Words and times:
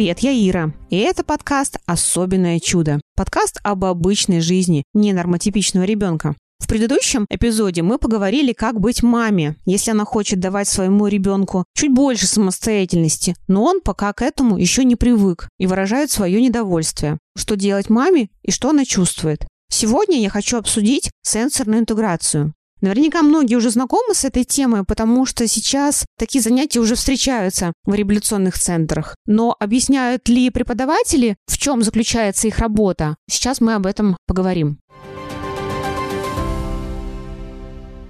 Привет, 0.00 0.20
я 0.20 0.32
Ира, 0.32 0.72
и 0.88 0.96
это 0.96 1.22
подкаст 1.22 1.76
«Особенное 1.84 2.58
чудо». 2.58 3.02
Подкаст 3.16 3.60
об 3.62 3.84
обычной 3.84 4.40
жизни 4.40 4.82
ненормотипичного 4.94 5.84
ребенка. 5.84 6.34
В 6.58 6.68
предыдущем 6.68 7.26
эпизоде 7.28 7.82
мы 7.82 7.98
поговорили, 7.98 8.54
как 8.54 8.80
быть 8.80 9.02
маме, 9.02 9.56
если 9.66 9.90
она 9.90 10.06
хочет 10.06 10.40
давать 10.40 10.68
своему 10.68 11.06
ребенку 11.06 11.66
чуть 11.76 11.92
больше 11.92 12.26
самостоятельности, 12.26 13.36
но 13.46 13.62
он 13.62 13.82
пока 13.82 14.14
к 14.14 14.22
этому 14.22 14.56
еще 14.56 14.84
не 14.84 14.96
привык 14.96 15.50
и 15.58 15.66
выражает 15.66 16.10
свое 16.10 16.40
недовольствие. 16.40 17.18
Что 17.36 17.54
делать 17.54 17.90
маме 17.90 18.30
и 18.40 18.52
что 18.52 18.70
она 18.70 18.86
чувствует? 18.86 19.46
Сегодня 19.70 20.18
я 20.18 20.30
хочу 20.30 20.56
обсудить 20.56 21.10
сенсорную 21.22 21.80
интеграцию. 21.80 22.54
Наверняка 22.80 23.22
многие 23.22 23.56
уже 23.56 23.70
знакомы 23.70 24.14
с 24.14 24.24
этой 24.24 24.44
темой, 24.44 24.84
потому 24.84 25.26
что 25.26 25.46
сейчас 25.46 26.06
такие 26.18 26.40
занятия 26.40 26.80
уже 26.80 26.94
встречаются 26.94 27.72
в 27.84 27.94
революционных 27.94 28.58
центрах. 28.58 29.16
Но 29.26 29.54
объясняют 29.58 30.28
ли 30.28 30.48
преподаватели, 30.50 31.36
в 31.46 31.58
чем 31.58 31.82
заключается 31.82 32.48
их 32.48 32.58
работа? 32.58 33.16
Сейчас 33.30 33.60
мы 33.60 33.74
об 33.74 33.86
этом 33.86 34.16
поговорим. 34.26 34.78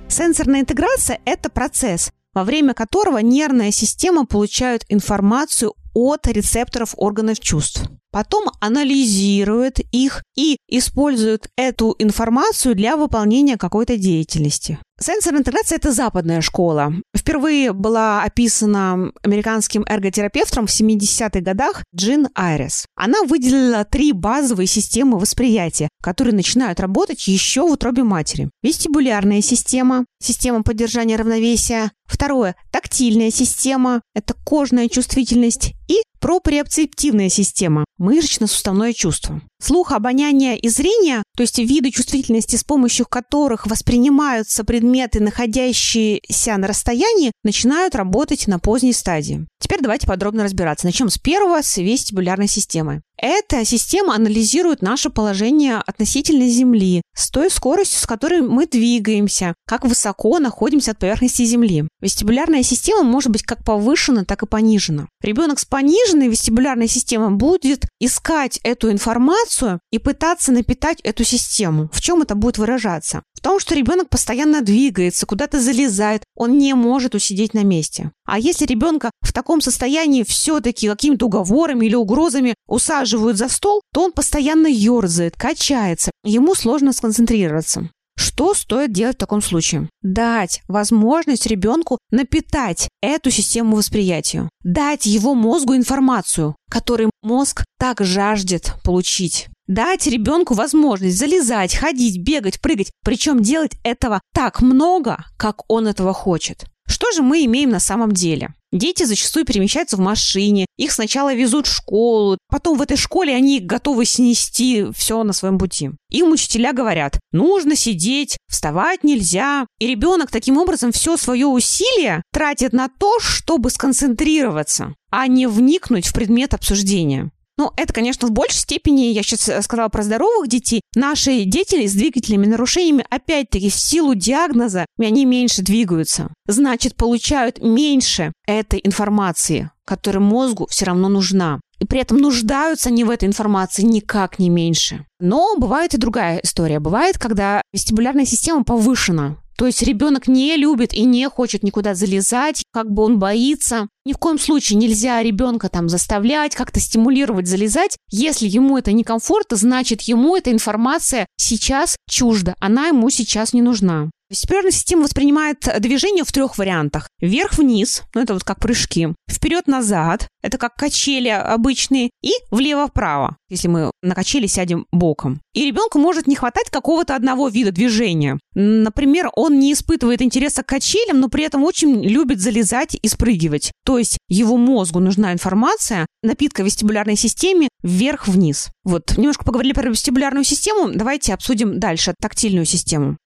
Сенсорная 0.08 0.60
интеграция– 0.60 1.20
это 1.24 1.50
процесс, 1.50 2.10
во 2.32 2.44
время 2.44 2.74
которого 2.74 3.18
нервная 3.18 3.72
система 3.72 4.24
получает 4.24 4.84
информацию 4.88 5.74
от 5.94 6.26
рецепторов 6.28 6.94
органов 6.96 7.40
чувств. 7.40 7.90
Потом 8.12 8.46
анализирует 8.60 9.78
их 9.92 10.22
и 10.36 10.56
использует 10.68 11.48
эту 11.56 11.94
информацию 11.98 12.74
для 12.74 12.96
выполнения 12.96 13.56
какой-то 13.56 13.96
деятельности. 13.96 14.78
Сенсорная 15.02 15.40
интеграция– 15.40 15.76
это 15.78 15.92
западная 15.92 16.42
школа. 16.42 16.92
Впервые 17.16 17.72
была 17.72 18.22
описана 18.22 19.10
американским 19.22 19.82
эрготерапевтом 19.88 20.66
в 20.66 20.70
70-х 20.70 21.40
годах 21.40 21.84
Джин 21.96 22.28
Айрес. 22.34 22.84
Она 22.96 23.22
выделила 23.22 23.86
три 23.86 24.12
базовые 24.12 24.66
системы 24.66 25.18
восприятия, 25.18 25.88
которые 26.02 26.34
начинают 26.34 26.80
работать 26.80 27.26
еще 27.28 27.62
в 27.62 27.72
утробе 27.72 28.02
матери. 28.02 28.50
Вестибулярная 28.62 29.40
система, 29.40 30.04
система 30.22 30.62
поддержания 30.62 31.16
равновесия. 31.16 31.92
Второе– 32.04 32.54
тактильная 32.70 33.30
система, 33.30 34.02
это 34.14 34.34
кожная 34.44 34.88
чувствительность. 34.88 35.72
И 35.88 36.02
проприоцептивная 36.20 37.28
система, 37.28 37.84
мышечно-суставное 37.98 38.92
чувство. 38.92 39.40
Слух, 39.62 39.92
обоняние 39.92 40.58
и 40.58 40.68
зрение, 40.68 41.22
то 41.36 41.42
есть 41.42 41.58
виды 41.58 41.90
чувствительности, 41.90 42.56
с 42.56 42.64
помощью 42.64 43.06
которых 43.06 43.66
воспринимаются 43.66 44.64
предметы, 44.64 45.20
находящиеся 45.20 46.56
на 46.56 46.66
расстоянии, 46.66 47.32
начинают 47.44 47.94
работать 47.94 48.46
на 48.46 48.58
поздней 48.58 48.92
стадии. 48.92 49.46
Теперь 49.60 49.80
давайте 49.82 50.06
подробно 50.06 50.44
разбираться. 50.44 50.86
Начнем 50.86 51.10
с 51.10 51.18
первого, 51.18 51.62
с 51.62 51.76
вестибулярной 51.76 52.48
системы. 52.48 53.02
Эта 53.22 53.66
система 53.66 54.14
анализирует 54.14 54.80
наше 54.80 55.10
положение 55.10 55.76
относительно 55.76 56.48
Земли, 56.48 57.02
с 57.14 57.28
той 57.28 57.50
скоростью, 57.50 58.00
с 58.00 58.06
которой 58.06 58.40
мы 58.40 58.66
двигаемся, 58.66 59.54
как 59.66 59.84
высоко 59.84 60.38
находимся 60.38 60.92
от 60.92 60.98
поверхности 60.98 61.44
Земли. 61.44 61.84
Вестибулярная 62.00 62.62
система 62.62 63.02
может 63.02 63.30
быть 63.30 63.42
как 63.42 63.62
повышена, 63.62 64.24
так 64.24 64.42
и 64.42 64.46
понижена. 64.46 65.06
Ребенок 65.22 65.58
с 65.58 65.66
пониженной 65.66 66.28
вестибулярной 66.28 66.88
системой 66.88 67.36
будет 67.36 67.84
искать 68.00 68.58
эту 68.62 68.90
информацию 68.90 69.49
и 69.90 69.98
пытаться 69.98 70.52
напитать 70.52 71.00
эту 71.02 71.24
систему. 71.24 71.88
В 71.92 72.00
чем 72.00 72.22
это 72.22 72.34
будет 72.34 72.58
выражаться? 72.58 73.22
В 73.34 73.40
том, 73.40 73.58
что 73.58 73.74
ребенок 73.74 74.08
постоянно 74.08 74.60
двигается, 74.60 75.26
куда-то 75.26 75.60
залезает, 75.60 76.24
он 76.34 76.58
не 76.58 76.74
может 76.74 77.14
усидеть 77.14 77.54
на 77.54 77.64
месте. 77.64 78.10
А 78.26 78.38
если 78.38 78.66
ребенка 78.66 79.10
в 79.22 79.32
таком 79.32 79.60
состоянии 79.60 80.22
все-таки 80.22 80.88
какими-то 80.88 81.26
уговорами 81.26 81.86
или 81.86 81.94
угрозами 81.94 82.54
усаживают 82.68 83.38
за 83.38 83.48
стол, 83.48 83.82
то 83.92 84.04
он 84.04 84.12
постоянно 84.12 84.66
ерзает, 84.66 85.36
качается, 85.36 86.10
ему 86.24 86.54
сложно 86.54 86.92
сконцентрироваться. 86.92 87.88
Что 88.20 88.52
стоит 88.52 88.92
делать 88.92 89.16
в 89.16 89.18
таком 89.18 89.40
случае? 89.40 89.88
Дать 90.02 90.62
возможность 90.68 91.46
ребенку 91.46 91.96
напитать 92.10 92.88
эту 93.00 93.30
систему 93.30 93.76
восприятия. 93.76 94.48
Дать 94.62 95.06
его 95.06 95.34
мозгу 95.34 95.74
информацию, 95.74 96.54
которую 96.70 97.09
мозг 97.22 97.64
так 97.78 98.00
жаждет 98.00 98.74
получить. 98.84 99.48
Дать 99.66 100.06
ребенку 100.06 100.54
возможность 100.54 101.18
залезать, 101.18 101.74
ходить, 101.74 102.20
бегать, 102.20 102.60
прыгать. 102.60 102.90
Причем 103.04 103.40
делать 103.40 103.76
этого 103.84 104.20
так 104.34 104.60
много, 104.60 105.24
как 105.36 105.62
он 105.68 105.86
этого 105.86 106.12
хочет. 106.12 106.64
Что 106.90 107.12
же 107.12 107.22
мы 107.22 107.44
имеем 107.44 107.70
на 107.70 107.78
самом 107.78 108.10
деле? 108.10 108.52
Дети 108.72 109.04
зачастую 109.04 109.44
перемещаются 109.44 109.96
в 109.96 110.00
машине, 110.00 110.66
их 110.76 110.90
сначала 110.90 111.32
везут 111.32 111.68
в 111.68 111.74
школу, 111.74 112.36
потом 112.48 112.76
в 112.76 112.82
этой 112.82 112.96
школе 112.96 113.34
они 113.34 113.60
готовы 113.60 114.04
снести 114.04 114.86
все 114.92 115.22
на 115.22 115.32
своем 115.32 115.56
пути. 115.56 115.90
Им 116.10 116.32
учителя 116.32 116.72
говорят, 116.72 117.20
нужно 117.30 117.76
сидеть, 117.76 118.36
вставать 118.48 119.04
нельзя. 119.04 119.66
И 119.78 119.86
ребенок 119.86 120.32
таким 120.32 120.56
образом 120.56 120.90
все 120.90 121.16
свое 121.16 121.46
усилие 121.46 122.22
тратит 122.32 122.72
на 122.72 122.88
то, 122.88 123.20
чтобы 123.20 123.70
сконцентрироваться, 123.70 124.94
а 125.10 125.28
не 125.28 125.46
вникнуть 125.46 126.08
в 126.08 126.12
предмет 126.12 126.54
обсуждения. 126.54 127.30
Ну, 127.60 127.72
это, 127.76 127.92
конечно, 127.92 128.26
в 128.26 128.32
большей 128.32 128.60
степени, 128.60 129.12
я 129.12 129.22
сейчас 129.22 129.46
э, 129.50 129.60
сказала 129.60 129.90
про 129.90 130.02
здоровых 130.02 130.48
детей. 130.48 130.80
Наши 130.94 131.44
дети 131.44 131.86
с 131.86 131.92
двигательными 131.92 132.46
нарушениями, 132.46 133.04
опять-таки, 133.10 133.68
в 133.68 133.74
силу 133.74 134.14
диагноза, 134.14 134.86
они 134.98 135.26
меньше 135.26 135.60
двигаются. 135.60 136.32
Значит, 136.48 136.96
получают 136.96 137.62
меньше 137.62 138.32
этой 138.46 138.80
информации, 138.82 139.70
которая 139.84 140.22
мозгу 140.22 140.68
все 140.70 140.86
равно 140.86 141.10
нужна. 141.10 141.60
И 141.80 141.84
при 141.84 142.00
этом 142.00 142.16
нуждаются 142.16 142.88
они 142.88 143.04
в 143.04 143.10
этой 143.10 143.28
информации 143.28 143.82
никак 143.82 144.38
не 144.38 144.48
меньше. 144.48 145.04
Но 145.18 145.54
бывает 145.58 145.92
и 145.92 145.98
другая 145.98 146.40
история. 146.42 146.80
Бывает, 146.80 147.18
когда 147.18 147.60
вестибулярная 147.74 148.24
система 148.24 148.64
повышена. 148.64 149.36
То 149.60 149.66
есть 149.66 149.82
ребенок 149.82 150.26
не 150.26 150.56
любит 150.56 150.94
и 150.94 151.04
не 151.04 151.28
хочет 151.28 151.62
никуда 151.62 151.94
залезать, 151.94 152.62
как 152.72 152.90
бы 152.90 153.02
он 153.02 153.18
боится. 153.18 153.88
Ни 154.06 154.14
в 154.14 154.16
коем 154.16 154.38
случае 154.38 154.78
нельзя 154.78 155.22
ребенка 155.22 155.68
там 155.68 155.90
заставлять, 155.90 156.54
как-то 156.54 156.80
стимулировать 156.80 157.46
залезать. 157.46 157.98
Если 158.10 158.48
ему 158.48 158.78
это 158.78 158.92
некомфортно, 158.92 159.58
значит 159.58 160.00
ему 160.00 160.34
эта 160.34 160.50
информация 160.50 161.26
сейчас 161.36 161.98
чужда, 162.08 162.54
она 162.58 162.86
ему 162.86 163.10
сейчас 163.10 163.52
не 163.52 163.60
нужна. 163.60 164.08
Вестибулярная 164.30 164.70
система 164.70 165.02
воспринимает 165.02 165.68
движение 165.80 166.22
в 166.22 166.30
трех 166.30 166.56
вариантах. 166.56 167.08
Вверх-вниз, 167.20 168.04
ну 168.14 168.20
это 168.20 168.34
вот 168.34 168.44
как 168.44 168.60
прыжки. 168.60 169.08
Вперед-назад, 169.28 170.28
это 170.40 170.56
как 170.56 170.76
качели 170.76 171.28
обычные. 171.28 172.10
И 172.22 172.30
влево-вправо, 172.52 173.36
если 173.48 173.66
мы 173.66 173.90
на 174.02 174.14
качели 174.14 174.46
сядем 174.46 174.86
боком. 174.92 175.40
И 175.52 175.66
ребенку 175.66 175.98
может 175.98 176.28
не 176.28 176.36
хватать 176.36 176.70
какого-то 176.70 177.16
одного 177.16 177.48
вида 177.48 177.72
движения. 177.72 178.38
Например, 178.54 179.30
он 179.34 179.58
не 179.58 179.72
испытывает 179.72 180.22
интереса 180.22 180.62
к 180.62 180.66
качелям, 180.66 181.18
но 181.18 181.28
при 181.28 181.42
этом 181.42 181.64
очень 181.64 182.04
любит 182.04 182.40
залезать 182.40 182.96
и 183.02 183.08
спрыгивать. 183.08 183.72
То 183.84 183.98
есть 183.98 184.16
его 184.28 184.56
мозгу 184.56 185.00
нужна 185.00 185.32
информация, 185.32 186.06
напитка 186.22 186.62
в 186.62 186.66
вестибулярной 186.66 187.16
системе 187.16 187.68
вверх-вниз. 187.82 188.68
Вот, 188.84 189.16
немножко 189.16 189.44
поговорили 189.44 189.72
про 189.72 189.88
вестибулярную 189.88 190.44
систему, 190.44 190.90
давайте 190.94 191.34
обсудим 191.34 191.80
дальше 191.80 192.14
тактильную 192.20 192.64
систему. 192.64 193.16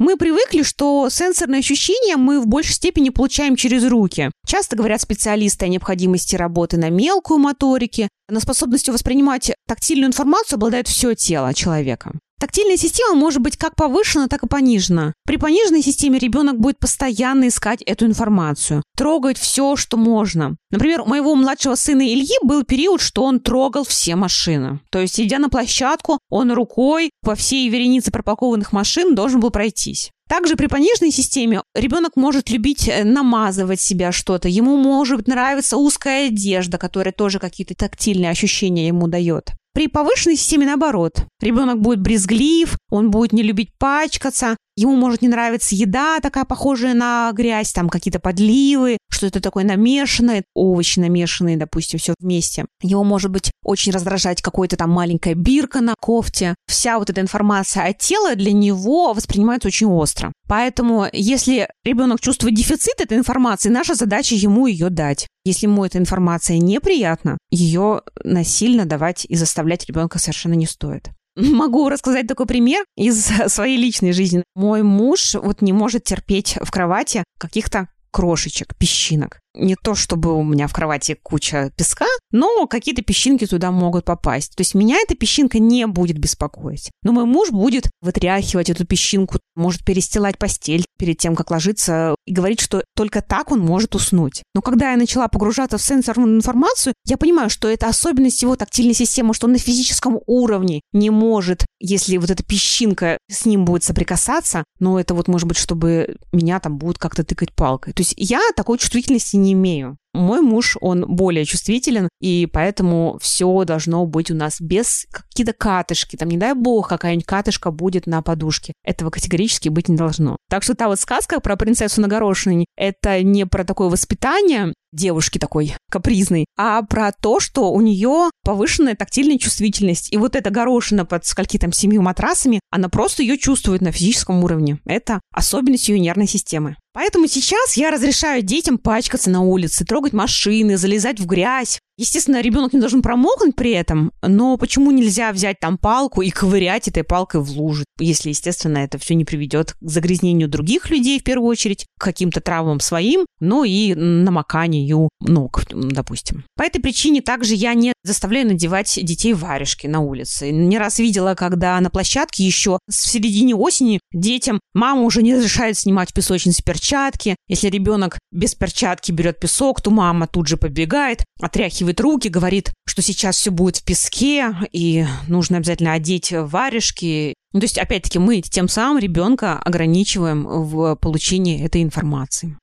Мы 0.00 0.16
привыкли, 0.16 0.62
что 0.62 1.10
сенсорные 1.10 1.58
ощущения 1.58 2.16
мы 2.16 2.40
в 2.40 2.46
большей 2.46 2.72
степени 2.72 3.10
получаем 3.10 3.54
через 3.54 3.84
руки. 3.84 4.30
Часто 4.46 4.74
говорят 4.74 5.02
специалисты 5.02 5.66
о 5.66 5.68
необходимости 5.68 6.36
работы 6.36 6.78
на 6.78 6.88
мелкую 6.88 7.38
моторике, 7.38 8.08
на 8.30 8.40
способностью 8.40 8.94
воспринимать 8.94 9.52
тактильную 9.68 10.08
информацию 10.08 10.56
обладает 10.56 10.88
все 10.88 11.14
тело 11.14 11.52
человека. 11.52 12.12
Тактильная 12.40 12.78
система 12.78 13.14
может 13.14 13.42
быть 13.42 13.58
как 13.58 13.76
повышена, 13.76 14.26
так 14.26 14.42
и 14.42 14.48
понижена. 14.48 15.12
При 15.26 15.36
пониженной 15.36 15.82
системе 15.82 16.18
ребенок 16.18 16.58
будет 16.58 16.78
постоянно 16.78 17.48
искать 17.48 17.82
эту 17.82 18.06
информацию, 18.06 18.82
трогать 18.96 19.36
все, 19.36 19.76
что 19.76 19.98
можно. 19.98 20.56
Например, 20.70 21.02
у 21.02 21.06
моего 21.06 21.34
младшего 21.34 21.74
сына 21.74 22.00
Ильи 22.00 22.34
был 22.42 22.64
период, 22.64 23.02
что 23.02 23.24
он 23.24 23.40
трогал 23.40 23.84
все 23.84 24.16
машины. 24.16 24.80
То 24.90 25.00
есть, 25.00 25.20
идя 25.20 25.38
на 25.38 25.50
площадку, 25.50 26.18
он 26.30 26.50
рукой 26.52 27.10
по 27.22 27.34
всей 27.34 27.68
веренице 27.68 28.10
пропакованных 28.10 28.72
машин 28.72 29.14
должен 29.14 29.40
был 29.40 29.50
пройтись. 29.50 30.10
Также 30.30 30.56
при 30.56 30.68
пониженной 30.68 31.10
системе 31.10 31.60
ребенок 31.74 32.12
может 32.14 32.48
любить 32.50 32.88
э, 32.88 33.02
намазывать 33.02 33.80
себя 33.80 34.12
что-то. 34.12 34.48
Ему 34.48 34.76
может 34.76 35.26
нравиться 35.26 35.76
узкая 35.76 36.28
одежда, 36.28 36.78
которая 36.78 37.12
тоже 37.12 37.38
какие-то 37.38 37.74
тактильные 37.74 38.30
ощущения 38.30 38.86
ему 38.86 39.08
дает. 39.08 39.50
При 39.80 39.86
повышенной 39.86 40.36
системе 40.36 40.66
наоборот. 40.66 41.24
Ребенок 41.40 41.80
будет 41.80 42.02
брезглив, 42.02 42.76
он 42.90 43.10
будет 43.10 43.32
не 43.32 43.42
любить 43.42 43.70
пачкаться, 43.78 44.58
ему 44.76 44.94
может 44.94 45.22
не 45.22 45.28
нравиться 45.28 45.74
еда 45.74 46.20
такая 46.20 46.44
похожая 46.44 46.92
на 46.92 47.30
грязь, 47.32 47.72
там 47.72 47.88
какие-то 47.88 48.20
подливы, 48.20 48.98
что-то 49.10 49.40
такое 49.40 49.64
намешанное, 49.64 50.44
овощи 50.54 50.98
намешанные, 50.98 51.56
допустим, 51.56 51.98
все 51.98 52.14
вместе. 52.20 52.66
Его 52.82 53.04
может 53.04 53.30
быть 53.30 53.50
очень 53.64 53.90
раздражать 53.92 54.42
какой-то 54.42 54.76
там 54.76 54.90
маленькая 54.90 55.34
бирка 55.34 55.80
на 55.80 55.94
кофте. 55.98 56.54
Вся 56.66 56.98
вот 56.98 57.08
эта 57.08 57.22
информация 57.22 57.86
от 57.86 57.98
тела 57.98 58.34
для 58.34 58.52
него 58.52 59.14
воспринимается 59.14 59.68
очень 59.68 59.86
остро. 59.86 60.30
Поэтому, 60.46 61.06
если 61.12 61.68
ребенок 61.84 62.20
чувствует 62.20 62.54
дефицит 62.54 63.00
этой 63.00 63.16
информации, 63.16 63.70
наша 63.70 63.94
задача 63.94 64.34
ему 64.34 64.66
ее 64.66 64.90
дать. 64.90 65.26
Если 65.44 65.66
ему 65.66 65.84
эта 65.84 65.98
информация 65.98 66.58
неприятна, 66.58 67.38
ее 67.50 68.02
насильно 68.22 68.84
давать 68.84 69.24
и 69.24 69.36
заставлять 69.36 69.86
ребенка 69.86 70.18
совершенно 70.18 70.54
не 70.54 70.66
стоит. 70.66 71.10
Могу 71.36 71.88
рассказать 71.88 72.26
такой 72.26 72.46
пример 72.46 72.84
из 72.96 73.24
своей 73.46 73.76
личной 73.76 74.12
жизни. 74.12 74.44
Мой 74.54 74.82
муж 74.82 75.34
вот 75.34 75.62
не 75.62 75.72
может 75.72 76.04
терпеть 76.04 76.56
в 76.60 76.70
кровати 76.70 77.24
каких-то 77.38 77.88
крошечек, 78.10 78.76
песчинок. 78.76 79.40
Не 79.54 79.76
то, 79.76 79.94
чтобы 79.94 80.34
у 80.34 80.42
меня 80.42 80.66
в 80.68 80.72
кровати 80.72 81.18
куча 81.20 81.72
песка, 81.76 82.06
но 82.30 82.66
какие-то 82.66 83.02
песчинки 83.02 83.46
туда 83.46 83.70
могут 83.70 84.04
попасть. 84.04 84.54
То 84.56 84.60
есть 84.60 84.74
меня 84.74 84.96
эта 85.02 85.14
песчинка 85.14 85.58
не 85.58 85.86
будет 85.86 86.18
беспокоить. 86.18 86.90
Но 87.02 87.12
мой 87.12 87.24
муж 87.24 87.50
будет 87.50 87.90
вытряхивать 88.00 88.70
эту 88.70 88.86
песчинку, 88.86 89.38
может 89.56 89.84
перестилать 89.84 90.38
постель 90.38 90.84
перед 90.98 91.18
тем, 91.18 91.34
как 91.34 91.50
ложиться, 91.50 92.14
и 92.26 92.32
говорить, 92.32 92.60
что 92.60 92.84
только 92.94 93.22
так 93.22 93.50
он 93.50 93.60
может 93.60 93.94
уснуть. 93.94 94.42
Но 94.54 94.62
когда 94.62 94.92
я 94.92 94.96
начала 94.96 95.28
погружаться 95.28 95.78
в 95.78 95.82
сенсорную 95.82 96.36
информацию, 96.36 96.94
я 97.04 97.16
понимаю, 97.16 97.50
что 97.50 97.68
это 97.68 97.88
особенность 97.88 98.42
его 98.42 98.56
тактильной 98.56 98.94
системы, 98.94 99.34
что 99.34 99.46
он 99.46 99.52
на 99.52 99.58
физическом 99.58 100.20
уровне 100.26 100.80
не 100.92 101.10
может, 101.10 101.64
если 101.80 102.16
вот 102.18 102.30
эта 102.30 102.44
песчинка 102.44 103.18
с 103.30 103.46
ним 103.46 103.64
будет 103.64 103.84
соприкасаться, 103.84 104.64
но 104.78 105.00
это 105.00 105.14
вот 105.14 105.28
может 105.28 105.48
быть, 105.48 105.56
чтобы 105.56 106.16
меня 106.32 106.60
там 106.60 106.78
будут 106.78 106.98
как-то 106.98 107.24
тыкать 107.24 107.52
палкой. 107.54 107.92
То 107.92 108.02
есть 108.02 108.14
я 108.16 108.40
такой 108.54 108.78
чувствительности 108.78 109.36
не 109.40 109.52
имею. 109.54 109.96
Мой 110.12 110.40
муж, 110.40 110.76
он 110.80 111.04
более 111.06 111.44
чувствителен, 111.44 112.08
и 112.20 112.48
поэтому 112.52 113.18
все 113.20 113.64
должно 113.64 114.06
быть 114.06 114.30
у 114.30 114.34
нас 114.34 114.60
без 114.60 115.06
какие-то 115.10 115.52
катышки. 115.52 116.16
Там, 116.16 116.28
не 116.28 116.36
дай 116.36 116.54
бог, 116.54 116.88
какая-нибудь 116.88 117.26
катышка 117.26 117.70
будет 117.70 118.06
на 118.06 118.20
подушке. 118.22 118.72
Этого 118.84 119.10
категорически 119.10 119.68
быть 119.68 119.88
не 119.88 119.96
должно. 119.96 120.36
Так 120.48 120.62
что 120.62 120.74
та 120.74 120.88
вот 120.88 120.98
сказка 120.98 121.40
про 121.40 121.56
принцессу 121.56 122.00
на 122.00 122.08
горошине, 122.08 122.66
это 122.76 123.22
не 123.22 123.46
про 123.46 123.64
такое 123.64 123.88
воспитание 123.88 124.72
девушки 124.92 125.38
такой 125.38 125.74
капризной, 125.90 126.46
а 126.56 126.82
про 126.82 127.12
то, 127.12 127.40
что 127.40 127.72
у 127.72 127.80
нее 127.80 128.30
повышенная 128.44 128.96
тактильная 128.96 129.38
чувствительность. 129.38 130.12
И 130.12 130.16
вот 130.16 130.36
эта 130.36 130.50
горошина 130.50 131.04
под 131.04 131.24
скольки 131.24 131.58
там 131.58 131.72
семью 131.72 132.02
матрасами, 132.02 132.60
она 132.70 132.88
просто 132.88 133.22
ее 133.22 133.38
чувствует 133.38 133.82
на 133.82 133.92
физическом 133.92 134.42
уровне. 134.42 134.78
Это 134.84 135.20
особенность 135.32 135.88
ее 135.88 136.00
нервной 136.00 136.26
системы. 136.26 136.76
Поэтому 136.92 137.28
сейчас 137.28 137.76
я 137.76 137.92
разрешаю 137.92 138.42
детям 138.42 138.76
пачкаться 138.76 139.30
на 139.30 139.42
улице, 139.42 139.84
трогать 139.84 139.99
машины, 140.12 140.76
залезать 140.76 141.20
в 141.20 141.26
грязь, 141.26 141.80
Естественно, 142.00 142.40
ребенок 142.40 142.72
не 142.72 142.80
должен 142.80 143.02
промокнуть 143.02 143.54
при 143.54 143.72
этом, 143.72 144.10
но 144.22 144.56
почему 144.56 144.90
нельзя 144.90 145.32
взять 145.32 145.60
там 145.60 145.76
палку 145.76 146.22
и 146.22 146.30
ковырять 146.30 146.88
этой 146.88 147.04
палкой 147.04 147.42
в 147.42 147.50
луже, 147.50 147.84
если, 147.98 148.30
естественно, 148.30 148.78
это 148.78 148.96
все 148.96 149.14
не 149.14 149.26
приведет 149.26 149.74
к 149.74 149.76
загрязнению 149.86 150.48
других 150.48 150.88
людей 150.88 151.20
в 151.20 151.24
первую 151.24 151.50
очередь, 151.50 151.84
к 151.98 152.04
каким-то 152.04 152.40
травмам 152.40 152.80
своим, 152.80 153.26
но 153.38 153.64
и 153.64 153.92
намоканию 153.94 155.10
ног, 155.20 155.64
допустим. 155.70 156.44
По 156.56 156.62
этой 156.62 156.80
причине 156.80 157.20
также 157.20 157.54
я 157.54 157.74
не 157.74 157.92
заставляю 158.02 158.46
надевать 158.46 158.98
детей 159.02 159.34
варежки 159.34 159.86
на 159.86 160.00
улице. 160.00 160.50
Не 160.52 160.78
раз 160.78 161.00
видела, 161.00 161.34
когда 161.34 161.78
на 161.80 161.90
площадке 161.90 162.46
еще 162.46 162.78
в 162.88 162.94
середине 162.94 163.54
осени 163.54 164.00
детям 164.10 164.58
мама 164.72 165.02
уже 165.02 165.20
не 165.20 165.34
разрешает 165.34 165.76
снимать 165.76 166.12
в 166.12 166.14
песочнице 166.14 166.62
перчатки. 166.62 167.36
Если 167.46 167.68
ребенок 167.68 168.18
без 168.32 168.54
перчатки 168.54 169.12
берет 169.12 169.38
песок, 169.38 169.82
то 169.82 169.90
мама 169.90 170.26
тут 170.26 170.46
же 170.46 170.56
побегает, 170.56 171.24
отряхивает 171.42 171.89
протягивает 171.90 172.00
руки, 172.00 172.28
говорит, 172.28 172.72
что 172.86 173.02
сейчас 173.02 173.36
все 173.36 173.50
будет 173.50 173.78
в 173.78 173.84
песке, 173.84 174.54
и 174.72 175.04
нужно 175.28 175.58
обязательно 175.58 175.92
одеть 175.92 176.32
варежки. 176.32 177.34
Ну, 177.52 177.60
то 177.60 177.64
есть, 177.64 177.78
опять-таки, 177.78 178.18
мы 178.18 178.40
тем 178.40 178.68
самым 178.68 178.98
ребенка 178.98 179.58
ограничиваем 179.58 180.44
в 180.44 180.96
получении 180.96 181.64
этой 181.64 181.82
информации. 181.82 182.56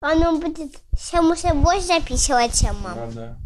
Оно 0.00 0.38
будет 0.38 0.80
само 0.98 1.36
собой 1.36 1.80
записывать 1.80 2.56
сама. 2.56 2.94
Да, 2.94 3.10
да. 3.14 3.38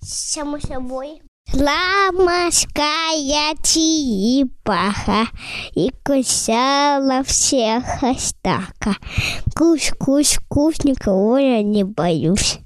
Само 0.00 0.58
собой. 0.58 1.20
Ламаская 1.52 3.54
черепаха 3.62 5.26
и 5.74 5.90
кусала 6.04 7.22
всех 7.24 8.02
остака. 8.02 8.96
Кусь-кусь, 9.54 10.38
кусь, 10.48 10.84
никого 10.84 11.38
я 11.38 11.62
не 11.62 11.84
боюсь. 11.84 12.58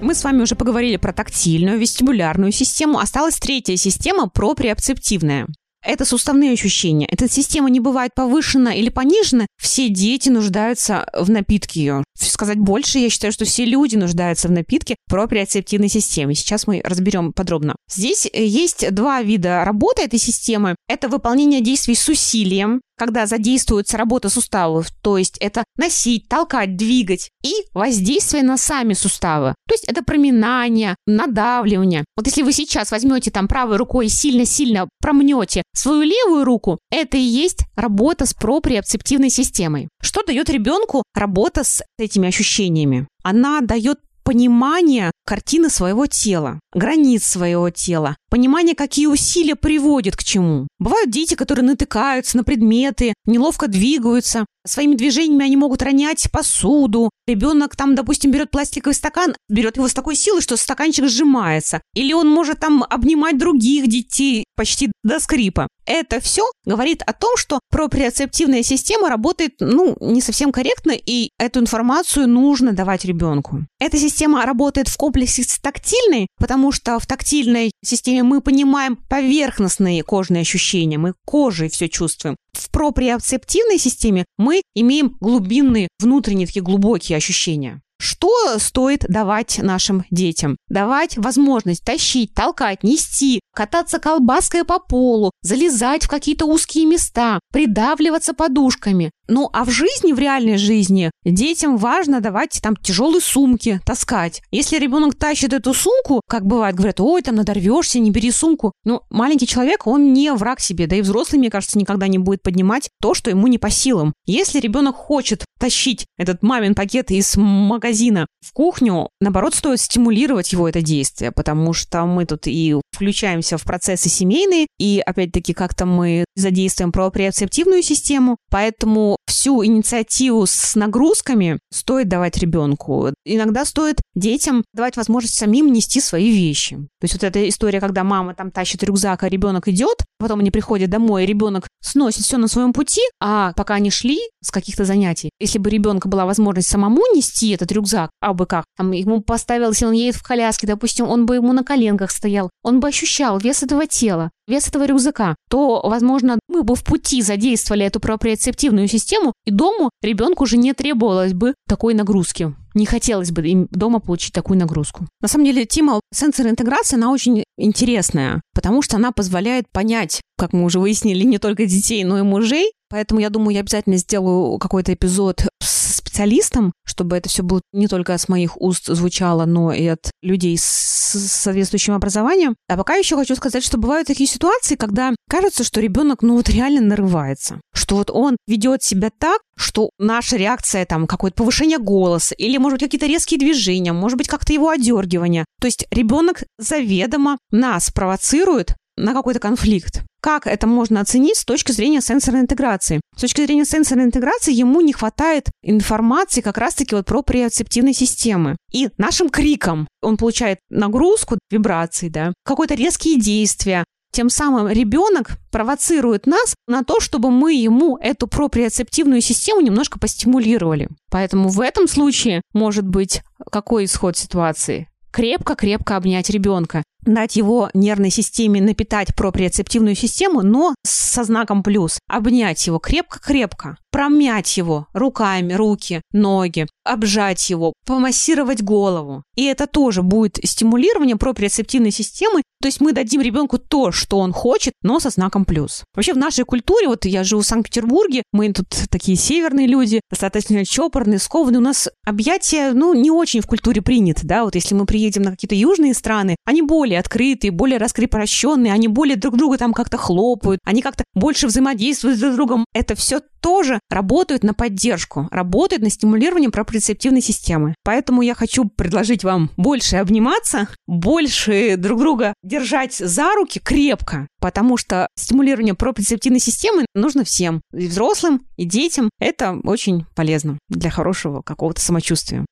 Мы 0.00 0.14
с 0.14 0.22
вами 0.22 0.42
уже 0.42 0.54
поговорили 0.54 0.96
про 0.96 1.12
тактильную, 1.12 1.78
вестибулярную 1.78 2.52
систему. 2.52 2.98
Осталась 2.98 3.38
третья 3.38 3.76
система, 3.76 4.28
проприоцептивная. 4.28 5.48
Это 5.88 6.04
суставные 6.04 6.52
ощущения. 6.52 7.08
Эта 7.10 7.30
система 7.30 7.70
не 7.70 7.80
бывает 7.80 8.12
повышена 8.14 8.74
или 8.74 8.90
понижена. 8.90 9.46
Все 9.58 9.88
дети 9.88 10.28
нуждаются 10.28 11.08
в 11.14 11.30
напитке 11.30 11.80
ее. 11.80 12.04
Сказать 12.14 12.58
больше, 12.58 12.98
я 12.98 13.08
считаю, 13.08 13.32
что 13.32 13.46
все 13.46 13.64
люди 13.64 13.96
нуждаются 13.96 14.48
в 14.48 14.50
напитке 14.50 14.96
проприоцептивной 15.08 15.88
системы. 15.88 16.34
Сейчас 16.34 16.66
мы 16.66 16.82
разберем 16.84 17.32
подробно. 17.32 17.74
Здесь 17.90 18.28
э, 18.30 18.44
есть 18.44 18.92
два 18.94 19.22
вида 19.22 19.64
работы 19.64 20.02
этой 20.02 20.18
системы. 20.18 20.76
Это 20.88 21.08
выполнение 21.08 21.62
действий 21.62 21.94
с 21.94 22.06
усилием, 22.06 22.82
когда 22.98 23.26
задействуется 23.26 23.96
работа 23.96 24.28
суставов, 24.28 24.90
то 25.02 25.16
есть 25.16 25.38
это 25.38 25.64
носить, 25.76 26.28
толкать, 26.28 26.76
двигать, 26.76 27.30
и 27.42 27.52
воздействие 27.72 28.42
на 28.42 28.56
сами 28.56 28.92
суставы, 28.92 29.54
то 29.66 29.74
есть 29.74 29.84
это 29.84 30.02
проминание, 30.02 30.96
надавливание. 31.06 32.04
Вот 32.16 32.26
если 32.26 32.42
вы 32.42 32.52
сейчас 32.52 32.90
возьмете 32.90 33.30
там 33.30 33.48
правой 33.48 33.76
рукой 33.76 34.06
и 34.06 34.10
сильно-сильно 34.10 34.88
промнете 35.00 35.62
свою 35.74 36.02
левую 36.02 36.44
руку, 36.44 36.78
это 36.90 37.16
и 37.16 37.20
есть 37.20 37.60
работа 37.76 38.26
с 38.26 38.34
проприоцептивной 38.34 39.30
системой. 39.30 39.88
Что 40.02 40.22
дает 40.22 40.50
ребенку 40.50 41.02
работа 41.14 41.64
с 41.64 41.82
этими 41.98 42.28
ощущениями? 42.28 43.06
Она 43.22 43.60
дает 43.60 43.98
понимание 44.28 45.10
картины 45.24 45.70
своего 45.70 46.06
тела, 46.06 46.60
границ 46.74 47.24
своего 47.24 47.70
тела, 47.70 48.14
понимание, 48.28 48.74
какие 48.74 49.06
усилия 49.06 49.54
приводят 49.54 50.18
к 50.18 50.22
чему. 50.22 50.68
Бывают 50.78 51.10
дети, 51.10 51.32
которые 51.32 51.64
натыкаются 51.64 52.36
на 52.36 52.44
предметы, 52.44 53.14
неловко 53.24 53.68
двигаются, 53.68 54.44
своими 54.66 54.96
движениями 54.96 55.46
они 55.46 55.56
могут 55.56 55.80
ронять 55.80 56.30
посуду. 56.30 57.08
Ребенок 57.26 57.74
там, 57.74 57.94
допустим, 57.94 58.30
берет 58.30 58.50
пластиковый 58.50 58.94
стакан, 58.94 59.34
берет 59.48 59.76
его 59.76 59.88
с 59.88 59.94
такой 59.94 60.14
силой, 60.14 60.42
что 60.42 60.58
стаканчик 60.58 61.06
сжимается. 61.06 61.80
Или 61.94 62.12
он 62.12 62.28
может 62.28 62.60
там 62.60 62.84
обнимать 62.88 63.38
других 63.38 63.88
детей 63.88 64.44
почти 64.56 64.92
до 65.02 65.20
скрипа. 65.20 65.68
Это 65.88 66.20
все 66.20 66.44
говорит 66.66 67.02
о 67.06 67.14
том, 67.14 67.34
что 67.38 67.60
проприоцептивная 67.70 68.62
система 68.62 69.08
работает, 69.08 69.54
ну, 69.60 69.96
не 70.00 70.20
совсем 70.20 70.52
корректно, 70.52 70.92
и 70.92 71.30
эту 71.38 71.60
информацию 71.60 72.28
нужно 72.28 72.74
давать 72.74 73.06
ребенку. 73.06 73.64
Эта 73.80 73.96
система 73.96 74.44
работает 74.44 74.88
в 74.88 74.96
комплексе 74.98 75.44
с 75.44 75.58
тактильной, 75.58 76.26
потому 76.38 76.72
что 76.72 76.98
в 76.98 77.06
тактильной 77.06 77.70
системе 77.82 78.22
мы 78.22 78.42
понимаем 78.42 78.96
поверхностные 79.08 80.02
кожные 80.02 80.42
ощущения, 80.42 80.98
мы 80.98 81.14
кожей 81.24 81.70
все 81.70 81.88
чувствуем. 81.88 82.36
В 82.52 82.68
проприоцептивной 82.70 83.78
системе 83.78 84.26
мы 84.36 84.60
имеем 84.74 85.16
глубинные, 85.20 85.88
внутренние 86.00 86.46
такие 86.46 86.62
глубокие 86.62 87.16
ощущения. 87.16 87.80
Что 88.00 88.58
стоит 88.58 89.04
давать 89.08 89.58
нашим 89.58 90.04
детям? 90.10 90.56
Давать 90.68 91.18
возможность 91.18 91.84
тащить, 91.84 92.32
толкать, 92.32 92.84
нести, 92.84 93.40
кататься 93.54 93.98
колбаской 93.98 94.64
по 94.64 94.78
полу, 94.78 95.32
залезать 95.42 96.04
в 96.04 96.08
какие-то 96.08 96.46
узкие 96.46 96.86
места, 96.86 97.40
придавливаться 97.52 98.34
подушками. 98.34 99.10
Ну, 99.28 99.50
а 99.52 99.64
в 99.64 99.70
жизни, 99.70 100.12
в 100.12 100.18
реальной 100.18 100.56
жизни, 100.56 101.10
детям 101.24 101.76
важно 101.76 102.20
давать 102.20 102.60
там 102.62 102.76
тяжелые 102.76 103.20
сумки 103.20 103.80
таскать. 103.84 104.40
Если 104.50 104.78
ребенок 104.78 105.16
тащит 105.16 105.52
эту 105.52 105.74
сумку, 105.74 106.22
как 106.26 106.46
бывает, 106.46 106.74
говорят, 106.74 107.00
ой, 107.00 107.20
там 107.22 107.34
надорвешься, 107.34 107.98
не 107.98 108.10
бери 108.10 108.30
сумку. 108.30 108.72
Ну, 108.84 109.02
маленький 109.10 109.46
человек, 109.46 109.86
он 109.86 110.14
не 110.14 110.32
враг 110.32 110.60
себе, 110.60 110.86
да 110.86 110.96
и 110.96 111.02
взрослый, 111.02 111.38
мне 111.38 111.50
кажется, 111.50 111.78
никогда 111.78 112.08
не 112.08 112.18
будет 112.18 112.42
поднимать 112.42 112.88
то, 113.02 113.12
что 113.12 113.28
ему 113.28 113.46
не 113.48 113.58
по 113.58 113.70
силам. 113.70 114.14
Если 114.24 114.60
ребенок 114.60 114.96
хочет 114.96 115.44
тащить 115.58 116.06
этот 116.16 116.42
мамин 116.42 116.74
пакет 116.74 117.10
из 117.10 117.36
магазина 117.36 118.26
в 118.40 118.52
кухню, 118.52 119.10
наоборот, 119.20 119.54
стоит 119.54 119.80
стимулировать 119.80 120.52
его 120.52 120.68
это 120.68 120.80
действие, 120.80 121.32
потому 121.32 121.74
что 121.74 122.06
мы 122.06 122.24
тут 122.24 122.46
и 122.46 122.76
включаемся 122.92 123.58
в 123.58 123.64
процессы 123.64 124.08
семейные, 124.08 124.66
и 124.78 125.02
опять-таки 125.04 125.52
как-то 125.52 125.84
мы 125.84 126.24
задействуем 126.34 126.92
проприоцептивную 126.92 127.82
систему, 127.82 128.38
поэтому 128.50 129.17
всю 129.28 129.64
инициативу 129.64 130.46
с 130.46 130.74
нагрузками 130.74 131.58
стоит 131.72 132.08
давать 132.08 132.38
ребенку. 132.38 133.12
Иногда 133.24 133.64
стоит 133.64 134.00
детям 134.14 134.64
давать 134.74 134.96
возможность 134.96 135.38
самим 135.38 135.72
нести 135.72 136.00
свои 136.00 136.30
вещи. 136.30 136.76
То 136.76 137.04
есть 137.04 137.14
вот 137.14 137.24
эта 137.24 137.48
история, 137.48 137.80
когда 137.80 138.04
мама 138.04 138.34
там 138.34 138.50
тащит 138.50 138.82
рюкзак, 138.82 139.22
а 139.22 139.28
ребенок 139.28 139.68
идет, 139.68 140.04
потом 140.18 140.40
они 140.40 140.50
приходят 140.50 140.90
домой, 140.90 141.24
и 141.24 141.26
ребенок 141.26 141.68
сносит 141.80 142.24
все 142.24 142.38
на 142.38 142.48
своем 142.48 142.72
пути, 142.72 143.02
а 143.20 143.52
пока 143.52 143.74
они 143.74 143.90
шли 143.90 144.18
с 144.42 144.50
каких-то 144.50 144.84
занятий, 144.84 145.30
если 145.38 145.58
бы 145.58 145.70
ребенка 145.70 146.08
была 146.08 146.26
возможность 146.26 146.68
самому 146.68 147.02
нести 147.14 147.50
этот 147.50 147.70
рюкзак, 147.70 148.10
а 148.20 148.34
бы 148.34 148.46
как, 148.46 148.64
там 148.76 148.92
ему 148.92 149.20
поставил, 149.20 149.70
если 149.70 149.86
он 149.86 149.92
едет 149.92 150.16
в 150.16 150.22
коляске, 150.22 150.66
допустим, 150.66 151.08
он 151.08 151.26
бы 151.26 151.36
ему 151.36 151.52
на 151.52 151.64
коленках 151.64 152.10
стоял, 152.10 152.50
он 152.62 152.80
бы 152.80 152.88
ощущал 152.88 153.38
вес 153.38 153.62
этого 153.62 153.86
тела, 153.86 154.30
вес 154.48 154.68
этого 154.68 154.84
рюкзака, 154.84 155.36
то, 155.48 155.80
возможно, 155.84 156.38
мы 156.48 156.62
бы 156.62 156.74
в 156.74 156.82
пути 156.82 157.22
задействовали 157.22 157.84
эту 157.84 158.00
проприоцептивную 158.00 158.88
систему, 158.88 159.32
и 159.44 159.50
дому 159.50 159.90
ребенку 160.02 160.44
уже 160.44 160.56
не 160.56 160.72
требовалось 160.72 161.34
бы 161.34 161.54
такой 161.68 161.94
нагрузки. 161.94 162.54
Не 162.74 162.86
хотелось 162.86 163.30
бы 163.30 163.46
им 163.46 163.68
дома 163.70 164.00
получить 164.00 164.32
такую 164.32 164.58
нагрузку. 164.58 165.06
На 165.20 165.28
самом 165.28 165.46
деле, 165.46 165.64
тема 165.64 166.00
сенсорной 166.12 166.52
интеграции, 166.52 166.96
она 166.96 167.10
очень 167.10 167.44
интересная, 167.56 168.40
потому 168.54 168.82
что 168.82 168.96
она 168.96 169.12
позволяет 169.12 169.66
понять, 169.72 170.20
как 170.36 170.52
мы 170.52 170.64
уже 170.64 170.78
выяснили, 170.78 171.24
не 171.24 171.38
только 171.38 171.66
детей, 171.66 172.04
но 172.04 172.18
и 172.18 172.22
мужей. 172.22 172.72
Поэтому 172.90 173.20
я 173.20 173.30
думаю, 173.30 173.54
я 173.54 173.60
обязательно 173.60 173.96
сделаю 173.98 174.58
какой-то 174.58 174.94
эпизод 174.94 175.46
с 175.62 175.77
специалистом, 176.18 176.72
чтобы 176.84 177.16
это 177.16 177.28
все 177.28 177.42
было 177.44 177.60
не 177.72 177.86
только 177.86 178.18
с 178.18 178.28
моих 178.28 178.60
уст 178.60 178.86
звучало, 178.86 179.44
но 179.44 179.72
и 179.72 179.86
от 179.86 180.10
людей 180.20 180.58
с 180.58 180.64
соответствующим 180.64 181.94
образованием. 181.94 182.56
А 182.68 182.76
пока 182.76 182.94
еще 182.96 183.16
хочу 183.16 183.36
сказать, 183.36 183.64
что 183.64 183.78
бывают 183.78 184.08
такие 184.08 184.28
ситуации, 184.28 184.74
когда 184.74 185.14
кажется, 185.30 185.62
что 185.62 185.80
ребенок, 185.80 186.22
ну 186.22 186.36
вот 186.36 186.48
реально 186.48 186.80
нарывается, 186.80 187.60
что 187.72 187.96
вот 187.96 188.10
он 188.10 188.36
ведет 188.48 188.82
себя 188.82 189.10
так, 189.16 189.40
что 189.56 189.90
наша 189.98 190.36
реакция, 190.36 190.84
там, 190.86 191.06
какое-то 191.06 191.36
повышение 191.36 191.78
голоса, 191.78 192.34
или, 192.34 192.58
может 192.58 192.78
быть, 192.78 192.88
какие-то 192.88 193.06
резкие 193.06 193.38
движения, 193.38 193.92
может 193.92 194.18
быть, 194.18 194.28
как-то 194.28 194.52
его 194.52 194.70
одергивание. 194.70 195.44
То 195.60 195.66
есть 195.66 195.86
ребенок 195.92 196.42
заведомо 196.58 197.38
нас 197.52 197.90
провоцирует 197.90 198.74
на 198.98 199.14
какой-то 199.14 199.40
конфликт. 199.40 200.02
Как 200.20 200.46
это 200.46 200.66
можно 200.66 201.00
оценить 201.00 201.36
с 201.36 201.44
точки 201.44 201.72
зрения 201.72 202.00
сенсорной 202.00 202.40
интеграции? 202.40 203.00
С 203.16 203.20
точки 203.20 203.44
зрения 203.44 203.64
сенсорной 203.64 204.04
интеграции 204.04 204.52
ему 204.52 204.80
не 204.80 204.92
хватает 204.92 205.48
информации 205.62 206.40
как 206.40 206.58
раз-таки 206.58 206.94
вот 206.94 207.06
про 207.06 207.22
приоцептивные 207.22 207.94
системы. 207.94 208.56
И 208.72 208.90
нашим 208.98 209.30
криком 209.30 209.86
он 210.02 210.16
получает 210.16 210.58
нагрузку, 210.70 211.38
вибрации, 211.50 212.08
да, 212.08 212.32
какое-то 212.44 212.74
резкие 212.74 213.18
действия, 213.18 213.84
тем 214.10 214.30
самым 214.30 214.68
ребенок 214.68 215.38
провоцирует 215.52 216.26
нас 216.26 216.54
на 216.66 216.82
то, 216.82 216.98
чтобы 216.98 217.30
мы 217.30 217.54
ему 217.54 217.98
эту 217.98 218.26
проприоцептивную 218.26 219.20
систему 219.20 219.60
немножко 219.60 219.98
постимулировали. 219.98 220.88
Поэтому 221.10 221.48
в 221.48 221.60
этом 221.60 221.86
случае 221.86 222.42
может 222.52 222.86
быть 222.86 223.22
какой 223.50 223.84
исход 223.84 224.16
ситуации? 224.16 224.88
крепко-крепко 225.10 225.96
обнять 225.96 226.30
ребенка, 226.30 226.82
дать 227.04 227.36
его 227.36 227.70
нервной 227.74 228.10
системе 228.10 228.60
напитать 228.60 229.14
проприоцептивную 229.14 229.94
систему, 229.94 230.42
но 230.42 230.74
со 230.84 231.24
знаком 231.24 231.62
плюс. 231.62 231.98
Обнять 232.08 232.66
его 232.66 232.78
крепко-крепко, 232.78 233.76
промять 233.90 234.56
его 234.56 234.86
руками, 234.92 235.54
руки, 235.54 236.02
ноги, 236.12 236.66
обжать 236.84 237.50
его, 237.50 237.72
помассировать 237.86 238.62
голову. 238.62 239.22
И 239.36 239.44
это 239.44 239.66
тоже 239.66 240.02
будет 240.02 240.38
стимулирование 240.44 241.16
проприоцептивной 241.16 241.90
системы. 241.90 242.42
То 242.60 242.66
есть 242.66 242.80
мы 242.80 242.92
дадим 242.92 243.20
ребенку 243.20 243.58
то, 243.58 243.92
что 243.92 244.18
он 244.18 244.32
хочет, 244.32 244.72
но 244.82 244.98
со 244.98 245.10
знаком 245.10 245.44
плюс. 245.44 245.84
Вообще 245.94 246.12
в 246.12 246.16
нашей 246.16 246.44
культуре, 246.44 246.88
вот 246.88 247.04
я 247.04 247.22
живу 247.22 247.42
в 247.42 247.46
Санкт-Петербурге, 247.46 248.24
мы 248.32 248.52
тут 248.52 248.68
такие 248.90 249.16
северные 249.16 249.68
люди, 249.68 250.00
достаточно 250.10 250.64
чопорные, 250.64 251.20
скованные. 251.20 251.58
У 251.58 251.62
нас 251.62 251.88
объятия, 252.04 252.72
ну, 252.72 252.94
не 252.94 253.12
очень 253.12 253.42
в 253.42 253.46
культуре 253.46 253.80
принято, 253.80 254.26
да, 254.26 254.44
вот 254.44 254.56
если 254.56 254.74
мы 254.74 254.86
приедем 254.86 255.22
на 255.22 255.30
какие-то 255.30 255.54
южные 255.54 255.94
страны, 255.94 256.34
они 256.44 256.62
более 256.62 256.87
открытые, 256.94 257.50
более 257.50 257.78
раскрепощенные, 257.78 258.72
они 258.72 258.88
более 258.88 259.16
друг 259.16 259.36
друга 259.36 259.58
там 259.58 259.72
как-то 259.72 259.96
хлопают, 259.96 260.60
они 260.64 260.82
как-то 260.82 261.04
больше 261.14 261.46
взаимодействуют 261.46 262.18
друг 262.18 262.32
с 262.32 262.36
другом. 262.36 262.64
Это 262.74 262.94
все 262.94 263.20
тоже 263.40 263.80
работают 263.90 264.42
на 264.42 264.54
поддержку, 264.54 265.28
работают 265.30 265.82
на 265.82 265.90
стимулирование 265.90 266.50
проприоцептивной 266.50 267.20
системы. 267.20 267.74
Поэтому 267.84 268.22
я 268.22 268.34
хочу 268.34 268.64
предложить 268.64 269.24
вам 269.24 269.50
больше 269.56 269.96
обниматься, 269.96 270.68
больше 270.86 271.76
друг 271.76 272.00
друга 272.00 272.34
держать 272.42 272.94
за 272.94 273.34
руки 273.34 273.60
крепко, 273.60 274.26
потому 274.40 274.76
что 274.76 275.08
стимулирование 275.16 275.74
проприоцептивной 275.74 276.40
системы 276.40 276.86
нужно 276.94 277.24
всем, 277.24 277.60
и 277.72 277.86
взрослым, 277.86 278.46
и 278.56 278.64
детям. 278.64 279.10
Это 279.20 279.58
очень 279.64 280.04
полезно 280.14 280.58
для 280.68 280.90
хорошего 280.90 281.42
какого-то 281.42 281.80
самочувствия. 281.80 282.44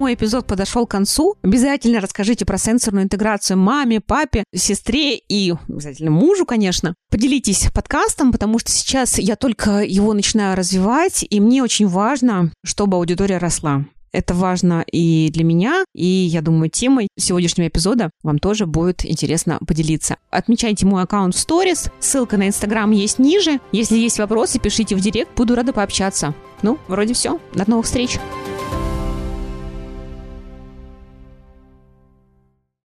Мой 0.00 0.14
эпизод 0.14 0.46
подошел 0.46 0.86
к 0.86 0.90
концу. 0.92 1.36
Обязательно 1.42 2.00
расскажите 2.00 2.46
про 2.46 2.56
сенсорную 2.56 3.04
интеграцию 3.04 3.58
маме, 3.58 4.00
папе, 4.00 4.44
сестре 4.54 5.18
и 5.18 5.52
обязательно 5.68 6.10
мужу, 6.10 6.46
конечно. 6.46 6.94
Поделитесь 7.10 7.68
подкастом, 7.70 8.32
потому 8.32 8.58
что 8.58 8.70
сейчас 8.70 9.18
я 9.18 9.36
только 9.36 9.82
его 9.82 10.14
начинаю 10.14 10.56
развивать, 10.56 11.26
и 11.28 11.38
мне 11.38 11.62
очень 11.62 11.86
важно, 11.86 12.50
чтобы 12.64 12.96
аудитория 12.96 13.36
росла. 13.36 13.84
Это 14.10 14.32
важно 14.32 14.86
и 14.90 15.28
для 15.34 15.44
меня, 15.44 15.84
и, 15.94 16.06
я 16.06 16.40
думаю, 16.40 16.70
темой 16.70 17.08
сегодняшнего 17.18 17.68
эпизода 17.68 18.08
вам 18.22 18.38
тоже 18.38 18.64
будет 18.64 19.04
интересно 19.04 19.58
поделиться. 19.68 20.16
Отмечайте 20.30 20.86
мой 20.86 21.02
аккаунт 21.02 21.34
в 21.34 21.38
сторис, 21.38 21.90
ссылка 22.00 22.38
на 22.38 22.48
Инстаграм 22.48 22.90
есть 22.90 23.18
ниже. 23.18 23.60
Если 23.70 23.98
есть 23.98 24.18
вопросы, 24.18 24.58
пишите 24.58 24.96
в 24.96 25.00
директ, 25.00 25.36
буду 25.36 25.54
рада 25.54 25.74
пообщаться. 25.74 26.34
Ну, 26.62 26.78
вроде 26.88 27.12
все. 27.12 27.38
До 27.54 27.68
новых 27.68 27.84
встреч! 27.84 28.18